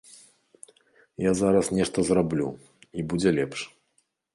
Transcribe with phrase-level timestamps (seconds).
[1.29, 2.49] Я зараз нешта зраблю,
[2.97, 3.59] і будзе лепш.